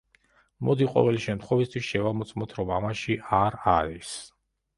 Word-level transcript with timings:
მოდი 0.69 0.87
ყოველი 0.95 1.21
შემთხვევისთვის 1.25 1.85
შევამოწმოთ, 1.89 2.57
რომ 2.61 2.73
ამაში 2.79 3.19
არ 3.43 3.61
არის. 3.77 4.17